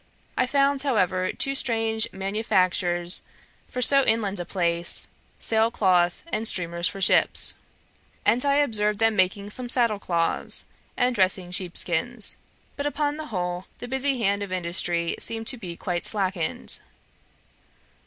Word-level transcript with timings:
I 0.35 0.47
found 0.47 0.81
however 0.81 1.31
two 1.31 1.53
strange 1.53 2.11
manufactures 2.11 3.21
for 3.67 3.83
so 3.83 4.03
inland 4.03 4.39
a 4.39 4.45
place, 4.45 5.07
sail 5.39 5.69
cloth 5.69 6.23
and 6.33 6.47
streamers 6.47 6.87
for 6.87 7.01
ships; 7.01 7.59
and 8.25 8.43
I 8.43 8.55
observed 8.55 8.97
them 8.97 9.15
making 9.15 9.51
some 9.51 9.69
saddle 9.69 9.99
cloths, 9.99 10.65
and 10.97 11.13
dressing 11.13 11.51
sheepskins: 11.51 12.37
but 12.75 12.87
upon 12.87 13.17
the 13.17 13.27
whole, 13.27 13.67
the 13.77 13.87
busy 13.87 14.17
hand 14.17 14.41
of 14.41 14.51
industry 14.51 15.15
seemed 15.19 15.45
to 15.49 15.57
be 15.57 15.77
quite 15.77 16.07
slackened. 16.07 16.79